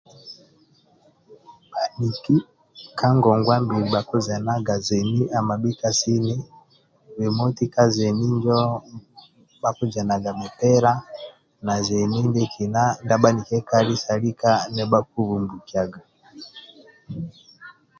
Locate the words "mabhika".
5.49-5.89